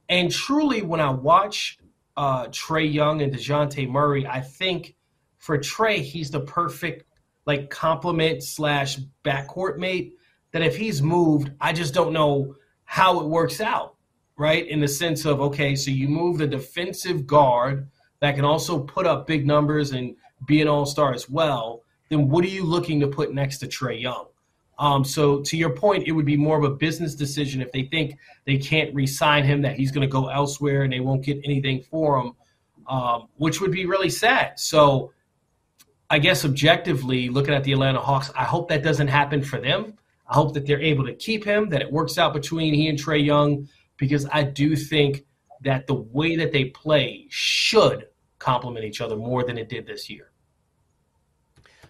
And 0.09 0.31
truly, 0.31 0.81
when 0.81 0.99
I 0.99 1.11
watch 1.11 1.77
uh, 2.17 2.47
Trae 2.47 2.91
Young 2.91 3.21
and 3.21 3.33
Dejounte 3.33 3.87
Murray, 3.87 4.25
I 4.27 4.41
think 4.41 4.95
for 5.37 5.57
Trae, 5.57 5.99
he's 5.99 6.31
the 6.31 6.41
perfect 6.41 7.05
like 7.45 7.69
complement 7.69 8.43
slash 8.43 8.99
backcourt 9.23 9.77
mate. 9.77 10.13
That 10.51 10.63
if 10.63 10.75
he's 10.75 11.01
moved, 11.01 11.51
I 11.61 11.71
just 11.71 11.93
don't 11.93 12.11
know 12.11 12.55
how 12.83 13.21
it 13.21 13.27
works 13.27 13.61
out, 13.61 13.95
right? 14.37 14.67
In 14.67 14.81
the 14.81 14.87
sense 14.87 15.25
of 15.25 15.39
okay, 15.39 15.75
so 15.75 15.91
you 15.91 16.09
move 16.09 16.39
the 16.39 16.47
defensive 16.47 17.25
guard 17.25 17.87
that 18.19 18.35
can 18.35 18.43
also 18.43 18.79
put 18.79 19.05
up 19.07 19.27
big 19.27 19.47
numbers 19.47 19.91
and 19.91 20.15
be 20.45 20.61
an 20.61 20.67
all 20.67 20.85
star 20.85 21.13
as 21.13 21.29
well 21.29 21.83
then 22.11 22.27
what 22.27 22.43
are 22.43 22.49
you 22.49 22.65
looking 22.65 22.99
to 22.99 23.07
put 23.07 23.33
next 23.33 23.59
to 23.59 23.67
Trae 23.67 23.99
Young? 23.99 24.25
Um, 24.77 25.05
so 25.05 25.41
to 25.43 25.55
your 25.55 25.69
point, 25.69 26.07
it 26.07 26.11
would 26.11 26.25
be 26.25 26.35
more 26.35 26.57
of 26.57 26.65
a 26.65 26.75
business 26.75 27.15
decision 27.15 27.61
if 27.61 27.71
they 27.71 27.83
think 27.83 28.17
they 28.45 28.57
can't 28.57 28.93
re-sign 28.93 29.45
him, 29.45 29.61
that 29.61 29.75
he's 29.75 29.91
going 29.91 30.05
to 30.07 30.11
go 30.11 30.27
elsewhere 30.27 30.83
and 30.83 30.91
they 30.91 30.99
won't 30.99 31.23
get 31.23 31.39
anything 31.45 31.81
for 31.83 32.19
him, 32.19 32.33
um, 32.87 33.27
which 33.37 33.61
would 33.61 33.71
be 33.71 33.85
really 33.85 34.09
sad. 34.09 34.59
So 34.59 35.13
I 36.09 36.19
guess 36.19 36.43
objectively, 36.43 37.29
looking 37.29 37.53
at 37.53 37.63
the 37.63 37.71
Atlanta 37.71 37.99
Hawks, 37.99 38.29
I 38.35 38.43
hope 38.43 38.67
that 38.69 38.83
doesn't 38.83 39.07
happen 39.07 39.41
for 39.41 39.61
them. 39.61 39.93
I 40.27 40.33
hope 40.33 40.53
that 40.55 40.65
they're 40.65 40.81
able 40.81 41.05
to 41.05 41.13
keep 41.13 41.45
him, 41.45 41.69
that 41.69 41.81
it 41.81 41.89
works 41.89 42.17
out 42.17 42.33
between 42.33 42.73
he 42.73 42.89
and 42.89 42.99
Trae 42.99 43.23
Young, 43.23 43.69
because 43.95 44.27
I 44.33 44.43
do 44.43 44.75
think 44.75 45.23
that 45.61 45.87
the 45.87 45.93
way 45.93 46.35
that 46.35 46.51
they 46.51 46.65
play 46.65 47.27
should 47.29 48.07
complement 48.39 48.83
each 48.83 48.99
other 48.99 49.15
more 49.15 49.45
than 49.45 49.57
it 49.57 49.69
did 49.69 49.85
this 49.85 50.09
year. 50.09 50.30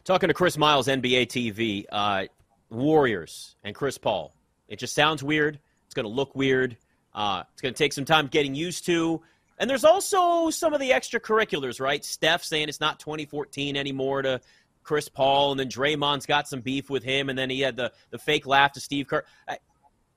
Talking 0.03 0.29
to 0.29 0.33
Chris 0.33 0.57
Miles, 0.57 0.87
NBA 0.87 1.27
TV, 1.27 1.85
uh, 1.91 2.25
Warriors 2.71 3.55
and 3.63 3.75
Chris 3.75 3.99
Paul. 3.99 4.33
It 4.67 4.79
just 4.79 4.95
sounds 4.95 5.21
weird. 5.21 5.59
It's 5.85 5.93
going 5.93 6.05
to 6.05 6.11
look 6.11 6.35
weird. 6.35 6.75
Uh, 7.13 7.43
it's 7.53 7.61
going 7.61 7.73
to 7.73 7.77
take 7.77 7.93
some 7.93 8.05
time 8.05 8.25
getting 8.27 8.55
used 8.55 8.85
to. 8.87 9.21
And 9.59 9.69
there's 9.69 9.83
also 9.83 10.49
some 10.49 10.73
of 10.73 10.79
the 10.79 10.89
extracurriculars, 10.89 11.79
right? 11.79 12.03
Steph 12.03 12.43
saying 12.43 12.67
it's 12.67 12.79
not 12.79 12.99
2014 12.99 13.77
anymore 13.77 14.23
to 14.23 14.41
Chris 14.81 15.07
Paul, 15.07 15.51
and 15.51 15.59
then 15.59 15.69
Draymond's 15.69 16.25
got 16.25 16.47
some 16.47 16.61
beef 16.61 16.89
with 16.89 17.03
him, 17.03 17.29
and 17.29 17.37
then 17.37 17.51
he 17.51 17.59
had 17.59 17.75
the, 17.75 17.91
the 18.09 18.17
fake 18.17 18.47
laugh 18.47 18.71
to 18.73 18.79
Steve 18.79 19.05
Kerr. 19.05 19.23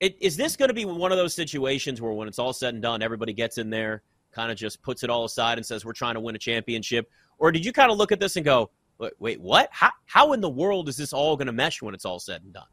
It, 0.00 0.16
is 0.18 0.36
this 0.36 0.56
going 0.56 0.68
to 0.68 0.74
be 0.74 0.86
one 0.86 1.12
of 1.12 1.18
those 1.18 1.34
situations 1.34 2.00
where 2.00 2.12
when 2.12 2.26
it's 2.26 2.38
all 2.38 2.54
said 2.54 2.72
and 2.72 2.82
done, 2.82 3.02
everybody 3.02 3.34
gets 3.34 3.58
in 3.58 3.68
there, 3.68 4.02
kind 4.32 4.50
of 4.50 4.56
just 4.56 4.80
puts 4.80 5.02
it 5.02 5.10
all 5.10 5.26
aside 5.26 5.58
and 5.58 5.66
says, 5.66 5.84
we're 5.84 5.92
trying 5.92 6.14
to 6.14 6.20
win 6.20 6.34
a 6.34 6.38
championship? 6.38 7.10
Or 7.38 7.52
did 7.52 7.66
you 7.66 7.72
kind 7.72 7.92
of 7.92 7.98
look 7.98 8.12
at 8.12 8.20
this 8.20 8.36
and 8.36 8.44
go, 8.46 8.70
Wait, 8.98 9.12
wait 9.18 9.40
what? 9.40 9.68
How, 9.72 9.90
how 10.06 10.32
in 10.32 10.40
the 10.40 10.48
world 10.48 10.88
is 10.88 10.96
this 10.96 11.12
all 11.12 11.36
going 11.36 11.46
to 11.46 11.52
mesh 11.52 11.82
when 11.82 11.94
it's 11.94 12.04
all 12.04 12.18
said 12.18 12.42
and 12.42 12.52
done? 12.52 12.66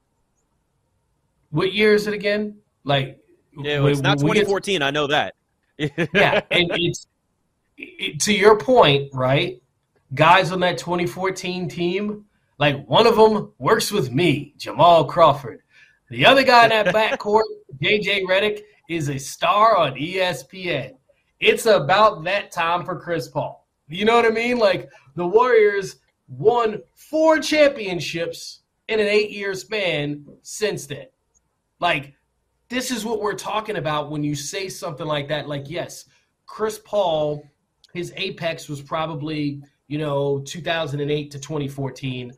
What 1.50 1.74
year 1.74 1.94
is 1.94 2.08
it 2.08 2.14
again? 2.14 2.58
Like, 2.84 3.20
yeah, 3.58 3.86
it's 3.86 4.02
not 4.02 4.20
2014. 4.20 4.80
Get... 4.80 4.86
I 4.86 4.92
know 4.92 5.08
that. 5.08 5.36
yeah, 5.78 6.42
and 6.52 6.72
it's 6.72 7.08
it, 7.78 8.20
to 8.22 8.34
your 8.34 8.58
point, 8.58 9.10
right? 9.14 9.62
Guys 10.14 10.52
on 10.52 10.60
that 10.62 10.78
2014 10.78 11.68
team, 11.68 12.26
like 12.60 12.86
one 12.88 13.08
of 13.08 13.16
them 13.16 13.52
works 13.58 13.92
with 13.92 14.12
me, 14.12 14.54
Jamal 14.58 15.06
Crawford. 15.06 15.62
The 16.10 16.26
other 16.26 16.44
guy 16.44 16.66
in 16.66 16.70
that 16.70 16.88
backcourt, 16.96 17.44
JJ 17.82 18.24
Redick, 18.24 18.62
is 18.90 19.10
a 19.10 19.18
star 19.18 19.78
on 19.78 19.96
ESPN. 19.96 20.96
It's 21.40 21.66
about 21.66 22.24
that 22.26 22.52
time 22.52 22.86
for 22.86 23.00
Chris 23.00 23.28
Paul. 23.28 23.66
You 23.88 24.06
know 24.06 24.16
what 24.16 24.26
I 24.26 24.30
mean? 24.30 24.60
Like 24.60 24.90
the 25.16 25.26
Warriors 25.26 25.98
won 26.32 26.82
four 26.96 27.40
championships 27.40 28.62
in 28.88 29.00
an 29.00 29.08
eight 29.08 29.32
year 29.32 29.54
span 29.54 30.26
since 30.42 30.88
then. 30.88 31.08
Like, 31.80 32.14
this 32.70 32.90
is 32.90 33.06
what 33.06 33.22
we're 33.22 33.34
talking 33.34 33.76
about 33.76 34.10
when 34.10 34.24
you 34.24 34.34
say 34.34 34.70
something 34.70 35.06
like 35.06 35.28
that. 35.28 35.48
Like, 35.48 35.70
yes, 35.70 36.06
Chris 36.46 36.80
Paul, 36.84 37.44
his 37.94 38.14
apex 38.16 38.70
was 38.70 38.82
probably, 38.82 39.62
you 39.88 39.98
know, 39.98 40.42
2008 40.46 41.32
to 41.32 41.40
2014. 41.40 42.34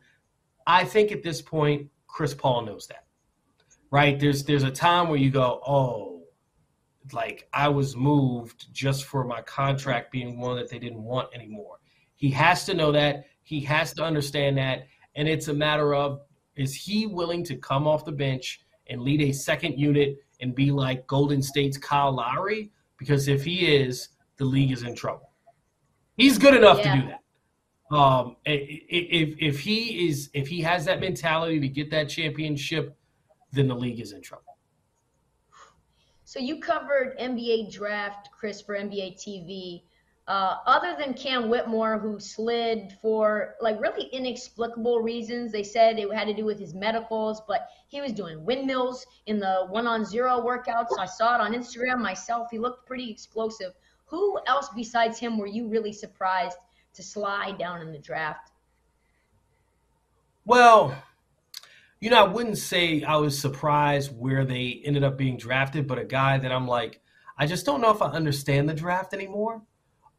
I 0.66 0.84
think 0.84 1.12
at 1.12 1.22
this 1.22 1.40
point, 1.40 1.88
Chris 2.06 2.34
Paul 2.34 2.62
knows 2.62 2.86
that. 2.88 3.04
Right? 3.90 4.18
There's 4.18 4.44
there's 4.44 4.64
a 4.64 4.72
time 4.72 5.08
where 5.08 5.18
you 5.18 5.30
go, 5.30 5.60
oh, 5.64 6.22
like 7.12 7.48
I 7.52 7.68
was 7.68 7.94
moved 7.94 8.72
just 8.72 9.04
for 9.04 9.24
my 9.24 9.42
contract 9.42 10.10
being 10.10 10.40
one 10.40 10.56
that 10.56 10.68
they 10.68 10.78
didn't 10.78 11.02
want 11.02 11.28
anymore. 11.34 11.78
He 12.16 12.30
has 12.30 12.64
to 12.66 12.74
know 12.74 12.90
that. 12.92 13.26
He 13.44 13.60
has 13.60 13.92
to 13.94 14.02
understand 14.02 14.58
that. 14.58 14.86
And 15.14 15.28
it's 15.28 15.48
a 15.48 15.54
matter 15.54 15.94
of 15.94 16.20
is 16.56 16.74
he 16.74 17.06
willing 17.06 17.44
to 17.44 17.56
come 17.56 17.86
off 17.86 18.04
the 18.04 18.12
bench 18.12 18.60
and 18.88 19.02
lead 19.02 19.20
a 19.22 19.32
second 19.32 19.78
unit 19.78 20.16
and 20.40 20.54
be 20.54 20.70
like 20.70 21.06
Golden 21.06 21.42
State's 21.42 21.76
Kyle 21.76 22.12
Lowry? 22.12 22.70
Because 22.98 23.28
if 23.28 23.44
he 23.44 23.74
is, 23.76 24.08
the 24.36 24.44
league 24.44 24.72
is 24.72 24.82
in 24.82 24.94
trouble. 24.94 25.30
He's 26.16 26.38
good 26.38 26.54
enough 26.54 26.78
yeah. 26.78 26.94
to 26.94 27.00
do 27.00 27.08
that. 27.08 27.20
Um, 27.94 28.36
if 28.44 29.36
if 29.38 29.60
he 29.60 30.08
is 30.08 30.30
if 30.32 30.48
he 30.48 30.60
has 30.62 30.84
that 30.86 31.00
mentality 31.00 31.60
to 31.60 31.68
get 31.68 31.90
that 31.90 32.08
championship, 32.08 32.96
then 33.52 33.68
the 33.68 33.74
league 33.74 34.00
is 34.00 34.12
in 34.12 34.22
trouble. 34.22 34.56
So 36.24 36.40
you 36.40 36.58
covered 36.58 37.16
NBA 37.18 37.72
draft, 37.72 38.30
Chris, 38.32 38.60
for 38.60 38.74
NBA 38.74 39.16
TV. 39.16 39.82
Uh, 40.26 40.56
other 40.64 40.96
than 40.98 41.12
Cam 41.12 41.50
Whitmore, 41.50 41.98
who 41.98 42.18
slid 42.18 42.96
for 43.02 43.56
like 43.60 43.78
really 43.78 44.06
inexplicable 44.06 45.00
reasons, 45.00 45.52
they 45.52 45.62
said 45.62 45.98
it 45.98 46.10
had 46.14 46.26
to 46.26 46.34
do 46.34 46.46
with 46.46 46.58
his 46.58 46.72
medicals, 46.72 47.42
but 47.46 47.68
he 47.88 48.00
was 48.00 48.12
doing 48.12 48.42
windmills 48.42 49.06
in 49.26 49.38
the 49.38 49.66
one 49.68 49.86
on 49.86 50.02
zero 50.02 50.40
workouts. 50.40 50.98
I 50.98 51.04
saw 51.04 51.34
it 51.34 51.42
on 51.42 51.52
Instagram 51.52 51.98
myself. 51.98 52.48
He 52.50 52.58
looked 52.58 52.86
pretty 52.86 53.10
explosive. 53.10 53.72
Who 54.06 54.38
else 54.46 54.70
besides 54.74 55.18
him 55.18 55.36
were 55.36 55.46
you 55.46 55.68
really 55.68 55.92
surprised 55.92 56.56
to 56.94 57.02
slide 57.02 57.58
down 57.58 57.82
in 57.82 57.92
the 57.92 57.98
draft? 57.98 58.50
Well, 60.46 60.96
you 62.00 62.08
know, 62.08 62.24
I 62.24 62.28
wouldn't 62.28 62.58
say 62.58 63.02
I 63.02 63.16
was 63.16 63.38
surprised 63.38 64.16
where 64.18 64.46
they 64.46 64.80
ended 64.84 65.04
up 65.04 65.18
being 65.18 65.36
drafted, 65.36 65.86
but 65.86 65.98
a 65.98 66.04
guy 66.04 66.38
that 66.38 66.52
I'm 66.52 66.66
like, 66.66 67.02
I 67.36 67.46
just 67.46 67.66
don't 67.66 67.82
know 67.82 67.90
if 67.90 68.00
I 68.00 68.06
understand 68.06 68.68
the 68.68 68.74
draft 68.74 69.12
anymore. 69.12 69.62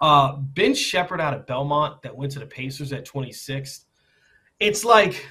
Uh, 0.06 0.36
ben 0.36 0.76
Sheppard 0.76 1.20
out 1.20 1.34
of 1.34 1.48
Belmont 1.48 2.04
that 2.04 2.16
went 2.16 2.32
to 2.34 2.40
the 2.40 2.46
Pacers 2.46 2.94
at 2.94 3.08
26th. 3.08 3.86
It's 4.60 4.86
like 4.86 5.28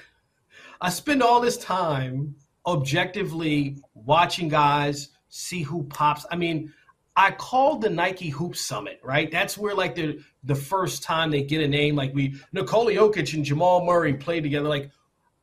I 0.81 0.89
spend 0.89 1.23
all 1.23 1.39
this 1.39 1.55
time 1.55 2.35
objectively 2.65 3.77
watching 3.93 4.49
guys 4.49 5.11
see 5.29 5.61
who 5.61 5.83
pops. 5.83 6.25
I 6.29 6.35
mean, 6.35 6.73
I 7.15 7.31
called 7.31 7.83
the 7.83 7.89
Nike 7.89 8.27
Hoop 8.27 8.57
Summit, 8.57 8.99
right? 9.01 9.31
That's 9.31 9.57
where 9.57 9.73
like 9.73 9.95
the 9.95 10.21
the 10.43 10.55
first 10.55 11.03
time 11.03 11.31
they 11.31 11.43
get 11.43 11.61
a 11.61 11.67
name, 11.69 11.95
like 11.95 12.13
we 12.13 12.35
Nikola 12.51 12.91
Jokic 12.91 13.33
and 13.33 13.45
Jamal 13.45 13.85
Murray 13.85 14.15
played 14.15 14.43
together. 14.43 14.67
Like 14.67 14.91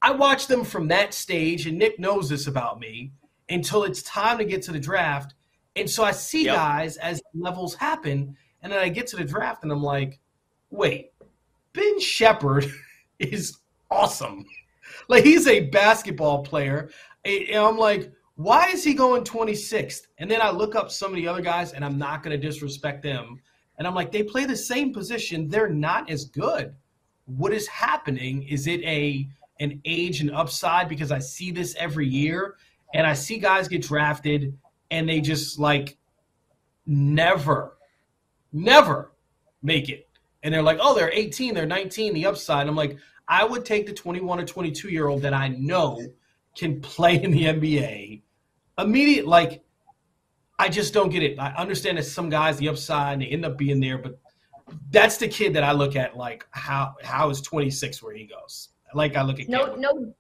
I 0.03 0.11
watched 0.11 0.49
them 0.49 0.63
from 0.63 0.89
that 0.89 1.15
stage, 1.15 1.67
and 1.67 1.79
Nick 1.79 1.99
knows 1.99 2.29
this 2.29 2.49
about 2.49 2.81
me, 2.81 3.13
until 3.49 3.85
it's 3.85 4.03
time 4.03 4.37
to 4.37 4.45
get 4.45 4.61
to 4.65 4.73
the 4.73 4.79
draft. 4.79 5.33
And 5.75 5.89
so 5.89 6.05
I 6.05 6.11
see 6.11 6.45
yep. 6.45 6.55
guys 6.55 6.99
as 6.99 7.23
levels 7.33 7.75
happen, 7.75 8.37
and 8.63 8.73
then 8.73 8.79
I 8.79 8.89
get 8.89 9.07
to 9.09 9.17
the 9.17 9.25
draft 9.25 9.63
and 9.63 9.73
I'm 9.73 9.83
like, 9.83 10.21
wait, 10.71 11.13
Ben 11.73 12.01
Sheppard 12.01 12.71
is 13.19 13.59
awesome. 13.91 14.47
Like 15.09 15.25
he's 15.25 15.47
a 15.47 15.69
basketball 15.69 16.43
player. 16.43 16.91
And 17.25 17.57
I'm 17.57 17.79
like, 17.79 18.13
why 18.37 18.69
is 18.69 18.85
he 18.85 18.95
going 18.95 19.25
26th? 19.25 20.03
And 20.19 20.31
then 20.31 20.41
I 20.41 20.51
look 20.51 20.75
up 20.75 20.91
some 20.91 21.11
of 21.11 21.17
the 21.17 21.27
other 21.27 21.41
guys 21.41 21.73
and 21.73 21.85
I'm 21.85 21.99
not 21.99 22.23
going 22.23 22.39
to 22.39 22.47
disrespect 22.47 23.03
them. 23.03 23.41
And 23.79 23.87
I'm 23.87 23.95
like, 23.95 24.13
they 24.13 24.23
play 24.23 24.45
the 24.45 24.57
same 24.57 24.93
position. 24.93 25.49
They're 25.49 25.69
not 25.69 26.11
as 26.11 26.27
good. 26.27 26.75
What 27.25 27.53
is 27.53 27.67
happening? 27.69 28.43
Is 28.45 28.67
it 28.67 28.83
a 28.83 29.29
an 29.61 29.81
age 29.85 30.21
and 30.21 30.31
upside? 30.31 30.89
Because 30.89 31.11
I 31.11 31.19
see 31.19 31.51
this 31.51 31.75
every 31.79 32.07
year 32.07 32.57
and 32.95 33.07
I 33.07 33.15
see 33.15 33.39
guys 33.39 33.69
get 33.69 33.83
drafted 33.83 34.57
and 34.91 35.09
they 35.09 35.21
just 35.21 35.59
like 35.59 35.97
never 36.87 37.77
never 38.53 39.13
make 39.63 39.89
it. 39.89 40.09
And 40.43 40.53
they're 40.53 40.63
like, 40.63 40.79
oh, 40.81 40.95
they're 40.95 41.13
18, 41.13 41.55
they're 41.55 41.67
19, 41.67 42.15
the 42.15 42.27
upside. 42.27 42.67
I'm 42.67 42.77
like, 42.77 42.97
I 43.29 43.45
would 43.45 43.65
take 43.65 43.87
the 43.87 43.93
21 43.93 44.41
or 44.41 44.45
22 44.45 44.89
year 44.89 45.09
old 45.09 45.23
that 45.23 45.35
I 45.35 45.49
know 45.49 46.01
can 46.57 46.81
play 46.81 47.23
in 47.23 47.31
the 47.31 47.45
NBA 47.45 48.23
immediate. 48.79 49.27
Like, 49.27 49.65
I 50.59 50.69
just 50.69 50.93
don't 50.93 51.09
get 51.09 51.23
it. 51.23 51.39
I 51.39 51.53
understand 51.55 51.99
that 51.99 52.05
some 52.05 52.29
guys, 52.29 52.59
the 52.59 52.69
upside, 52.69 53.21
they 53.21 53.27
end 53.27 53.45
up 53.45 53.57
being 53.57 53.81
there, 53.81 53.99
but 53.99 54.19
that's 54.91 55.17
the 55.17 55.29
kid 55.29 55.55
that 55.55 55.65
I 55.65 55.73
look 55.73 55.97
at. 55.97 56.17
Like, 56.17 56.47
how 56.51 56.95
how 57.03 57.31
is 57.31 57.41
26 57.41 58.03
where 58.03 58.15
he 58.15 58.27
goes? 58.27 58.69
Like, 58.95 59.17
I 59.17 59.23
look 59.23 59.41
at 59.41 59.49
no, 59.49 59.75
no, 59.75 60.15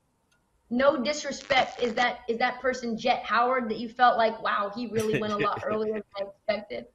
no 0.70 1.02
disrespect. 1.02 1.82
Is 1.82 1.94
that 1.94 2.20
is 2.28 2.38
that 2.38 2.60
person 2.60 2.96
Jett 2.96 3.22
Howard 3.24 3.68
that 3.68 3.78
you 3.78 3.88
felt 3.88 4.16
like, 4.16 4.42
wow, 4.42 4.72
he 4.74 4.88
really 4.88 5.20
went 5.20 5.32
a 5.32 5.36
lot 5.36 5.62
earlier 5.66 5.94
than 5.94 6.02
I 6.18 6.24
expected? 6.24 6.86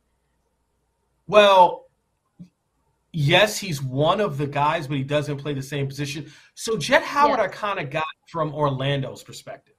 Well, 1.27 1.85
yes, 3.11 3.57
he's 3.57 3.81
one 3.81 4.19
of 4.19 4.37
the 4.37 4.47
guys, 4.47 4.87
but 4.87 4.97
he 4.97 5.03
doesn't 5.03 5.37
play 5.37 5.53
the 5.53 5.61
same 5.61 5.87
position. 5.87 6.31
So 6.55 6.77
Jett 6.77 7.03
Howard, 7.03 7.39
I 7.39 7.47
kind 7.47 7.79
of 7.79 7.89
got 7.89 8.05
from 8.29 8.53
Orlando's 8.53 9.23
perspective, 9.23 9.75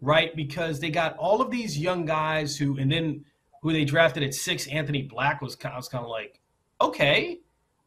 right? 0.00 0.34
Because 0.34 0.80
they 0.80 0.90
got 0.90 1.16
all 1.16 1.40
of 1.40 1.50
these 1.50 1.78
young 1.78 2.04
guys 2.04 2.56
who, 2.56 2.78
and 2.78 2.90
then 2.90 3.24
who 3.62 3.72
they 3.72 3.84
drafted 3.84 4.22
at 4.22 4.34
six, 4.34 4.66
Anthony 4.68 5.02
Black 5.02 5.42
was 5.42 5.56
kind 5.56 5.74
of, 5.74 5.78
was 5.78 5.88
kind 5.88 6.04
of 6.04 6.10
like, 6.10 6.40
okay, 6.80 7.40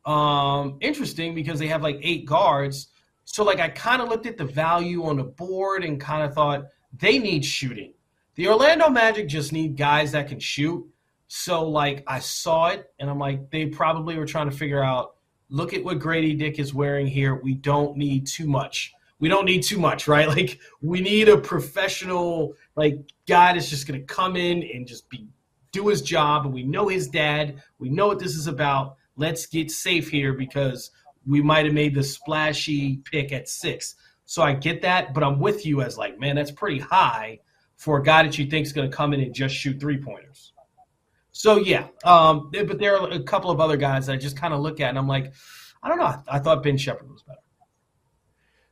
um, 0.05 0.77
interesting 0.81 1.33
because 1.33 1.59
they 1.59 1.67
have 1.67 1.81
like 1.81 1.97
eight 2.01 2.25
guards. 2.25 2.89
So 3.25 3.43
like 3.43 3.59
I 3.59 3.69
kind 3.69 4.01
of 4.01 4.09
looked 4.09 4.25
at 4.25 4.37
the 4.37 4.45
value 4.45 5.05
on 5.05 5.17
the 5.17 5.23
board 5.23 5.83
and 5.83 5.99
kind 5.99 6.23
of 6.23 6.33
thought 6.33 6.65
they 6.99 7.19
need 7.19 7.45
shooting. 7.45 7.93
The 8.35 8.47
Orlando 8.47 8.89
Magic 8.89 9.27
just 9.27 9.53
need 9.53 9.77
guys 9.77 10.11
that 10.11 10.27
can 10.27 10.39
shoot. 10.39 10.85
So 11.35 11.67
like 11.67 12.03
I 12.05 12.19
saw 12.19 12.67
it 12.67 12.93
and 12.99 13.09
I'm 13.09 13.17
like, 13.17 13.49
they 13.49 13.65
probably 13.65 14.15
were 14.19 14.25
trying 14.27 14.51
to 14.51 14.55
figure 14.55 14.83
out, 14.83 15.15
look 15.49 15.73
at 15.73 15.83
what 15.83 15.97
Gradey 15.97 16.37
Dick 16.37 16.59
is 16.59 16.75
wearing 16.75 17.07
here. 17.07 17.33
We 17.33 17.55
don't 17.55 17.97
need 17.97 18.27
too 18.27 18.45
much. 18.45 18.93
We 19.17 19.29
don't 19.29 19.45
need 19.45 19.63
too 19.63 19.79
much, 19.79 20.07
right? 20.07 20.27
Like 20.37 20.59
we 20.83 21.01
need 21.01 21.29
a 21.29 21.37
professional 21.39 22.53
like 22.75 22.99
guy 23.27 23.53
that's 23.53 23.67
just 23.67 23.87
gonna 23.87 24.01
come 24.01 24.35
in 24.35 24.61
and 24.61 24.85
just 24.85 25.09
be 25.09 25.27
do 25.71 25.87
his 25.87 26.03
job 26.03 26.45
and 26.45 26.53
we 26.53 26.61
know 26.61 26.87
his 26.87 27.07
dad. 27.07 27.63
We 27.79 27.89
know 27.89 28.05
what 28.05 28.19
this 28.19 28.35
is 28.35 28.45
about. 28.45 28.97
Let's 29.17 29.47
get 29.47 29.71
safe 29.71 30.09
here 30.09 30.33
because 30.33 30.91
we 31.25 31.41
might 31.41 31.65
have 31.65 31.73
made 31.73 31.95
the 31.95 32.03
splashy 32.03 32.97
pick 32.97 33.31
at 33.31 33.49
six. 33.49 33.95
So 34.25 34.43
I 34.43 34.53
get 34.53 34.83
that, 34.83 35.15
but 35.15 35.23
I'm 35.23 35.39
with 35.39 35.65
you 35.65 35.81
as 35.81 35.97
like, 35.97 36.19
man, 36.19 36.35
that's 36.35 36.51
pretty 36.51 36.77
high 36.77 37.39
for 37.75 37.97
a 37.97 38.03
guy 38.03 38.21
that 38.21 38.37
you 38.37 38.45
think 38.45 38.67
is 38.67 38.71
going 38.71 38.87
to 38.87 38.95
come 38.95 39.15
in 39.15 39.19
and 39.19 39.33
just 39.33 39.55
shoot 39.55 39.79
three 39.79 39.97
pointers. 39.97 40.53
So 41.33 41.57
yeah, 41.57 41.87
um, 42.05 42.51
but 42.51 42.79
there 42.79 42.95
are 42.95 43.09
a 43.09 43.21
couple 43.21 43.49
of 43.49 43.59
other 43.59 43.75
guys 43.75 44.05
that 44.05 44.13
I 44.13 44.17
just 44.17 44.37
kind 44.37 44.53
of 44.53 44.61
look 44.61 44.79
at 44.79 44.89
and 44.89 44.97
I'm 44.97 45.07
like, 45.07 45.33
I 45.81 45.89
don't 45.89 45.97
know. 45.97 46.15
I, 46.27 46.39
thought 46.39 46.63
Ben 46.63 46.77
Sheppard 46.77 47.11
was 47.11 47.23
better. 47.23 47.39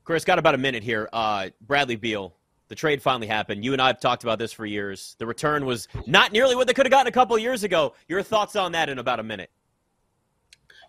Chris, 0.03 0.23
got 0.23 0.39
about 0.39 0.53
a 0.53 0.59
minute 0.59 0.83
here. 0.83 1.09
Uh, 1.11 1.49
Bradley 1.59 1.95
Beal, 1.95 2.35
the 2.67 2.75
trade 2.75 3.01
finally 3.01 3.27
happened. 3.27 3.65
You 3.65 3.73
and 3.73 3.81
I 3.81 3.87
have 3.87 3.99
talked 3.99 4.23
about 4.23 4.37
this 4.37 4.53
for 4.53 4.65
years. 4.65 5.15
The 5.17 5.25
return 5.25 5.65
was 5.65 5.87
not 6.05 6.31
nearly 6.31 6.55
what 6.55 6.67
they 6.67 6.73
could 6.73 6.85
have 6.85 6.91
gotten 6.91 7.07
a 7.07 7.11
couple 7.11 7.35
of 7.35 7.41
years 7.41 7.63
ago. 7.63 7.95
Your 8.07 8.21
thoughts 8.21 8.55
on 8.55 8.73
that 8.73 8.89
in 8.89 8.99
about 8.99 9.19
a 9.19 9.23
minute? 9.23 9.49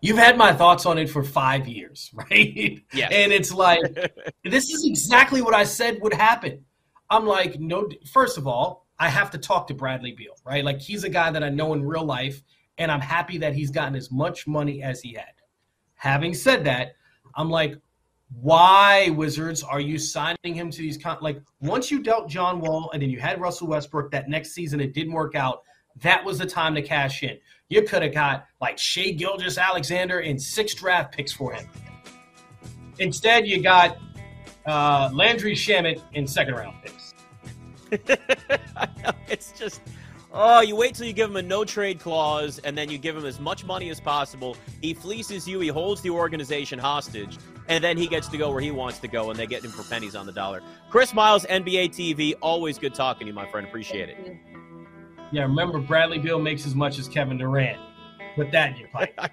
You've 0.03 0.19
had 0.19 0.37
my 0.37 0.53
thoughts 0.53 0.85
on 0.85 0.99
it 0.99 1.09
for 1.09 1.25
five 1.25 1.67
years, 1.67 2.11
right? 2.15 2.83
Yeah. 2.93 3.09
And 3.11 3.33
it's 3.33 3.53
like, 3.53 3.81
this 4.45 4.71
is 4.71 4.85
exactly 4.85 5.41
what 5.41 5.55
I 5.55 5.65
said 5.65 5.99
would 6.03 6.15
happen. 6.15 6.67
I'm 7.09 7.27
like, 7.27 7.59
no. 7.59 7.89
First 8.13 8.37
of 8.37 8.47
all, 8.47 8.82
I 9.03 9.09
have 9.09 9.33
to 9.33 9.39
talk 9.39 9.67
to 9.67 9.75
Bradley 9.75 10.13
Beal, 10.13 10.37
right? 10.45 10.65
Like 10.65 10.81
he's 10.81 11.03
a 11.03 11.09
guy 11.09 11.33
that 11.33 11.43
I 11.43 11.49
know 11.49 11.75
in 11.75 11.85
real 11.85 12.05
life, 12.05 12.41
and 12.79 12.89
I'm 12.89 13.01
happy 13.01 13.37
that 13.39 13.53
he's 13.53 13.73
gotten 13.73 13.97
as 13.97 14.13
much 14.13 14.47
money 14.47 14.81
as 14.81 15.01
he 15.01 15.15
had. 15.15 15.35
Having 15.97 16.35
said 16.35 16.63
that, 16.67 16.95
I'm 17.35 17.51
like, 17.51 17.75
why 18.41 19.11
Wizards 19.11 19.65
are 19.65 19.81
you 19.81 19.99
signing 19.99 20.55
him 20.55 20.71
to 20.71 20.79
these 20.79 20.97
con- 20.97 21.19
like 21.21 21.43
once 21.61 21.91
you 21.91 22.01
dealt 22.01 22.29
John 22.29 22.61
Wall 22.61 22.93
and 22.93 23.03
then 23.03 23.11
you 23.11 23.19
had 23.19 23.41
Russell 23.41 23.67
Westbrook 23.67 24.13
that 24.13 24.29
next 24.29 24.53
season 24.53 24.79
it 24.81 24.95
didn't 24.95 25.15
work 25.15 25.35
out. 25.35 25.65
that 26.01 26.25
was 26.25 26.39
the 26.39 26.47
time 26.47 26.73
to 26.77 26.81
cash 26.81 27.25
in. 27.25 27.39
You 27.71 27.83
could 27.83 28.05
have 28.05 28.15
got 28.15 28.47
like 28.61 28.79
Shai 28.79 29.11
Gilgeous-Alexander 29.11 30.21
and 30.21 30.41
six 30.41 30.75
draft 30.75 31.13
picks 31.13 31.33
for 31.33 31.53
him. 31.53 31.69
Instead, 33.01 33.49
you 33.49 33.61
got 33.61 33.99
uh, 34.65 35.11
Landry 35.13 35.57
Shamet 35.57 36.01
in 36.13 36.25
second 36.25 36.55
round 36.55 36.77
picks. 36.85 37.02
it's 39.29 39.53
just, 39.53 39.83
oh, 40.33 40.61
you 40.61 40.75
wait 40.75 40.95
till 40.95 41.07
you 41.07 41.13
give 41.13 41.31
him 41.31 41.37
a 41.37 41.43
no 41.43 41.65
trade 41.65 42.01
clause 42.01 42.59
and 42.61 42.77
then 42.77 42.91
you 42.91 42.99
give 42.99 43.17
him 43.17 43.25
as 43.25 43.39
much 43.39 43.65
money 43.65 43.91
as 43.91 44.01
possible. 44.01 44.57
He 44.81 44.95
fleeces 44.95 45.47
you, 45.47 45.61
he 45.61 45.69
holds 45.69 46.01
the 46.01 46.11
organization 46.11 46.79
hostage, 46.79 47.39
and 47.69 47.85
then 47.85 47.97
he 47.97 48.07
gets 48.07 48.29
to 48.29 48.39
go 48.39 48.51
where 48.51 48.61
he 48.61 48.71
wants 48.71 48.99
to 49.01 49.09
go, 49.09 49.31
and 49.31 49.39
they 49.39 49.47
get 49.47 49.65
him 49.65 49.71
for 49.71 49.83
pennies 49.89 50.17
on 50.17 50.27
the 50.27 50.33
dollar. 50.33 50.63
Chris 50.91 51.13
Miles, 51.15 51.45
NBA 51.47 51.91
TV, 51.91 52.35
always 52.41 52.79
good 52.79 52.95
talking 52.95 53.27
to 53.27 53.31
you, 53.31 53.35
my 53.35 53.47
friend. 53.47 53.67
Appreciate 53.67 54.09
it. 54.09 54.37
Yeah, 55.33 55.43
remember 55.43 55.79
Bradley 55.79 56.19
Beal 56.19 56.39
makes 56.39 56.67
as 56.67 56.75
much 56.75 56.99
as 56.99 57.09
Kevin 57.09 57.39
Durant. 57.39 57.81
Put 58.37 58.51
that 58.53 58.73
in 58.73 58.77
your 58.79 58.89
pipe. 58.89 59.19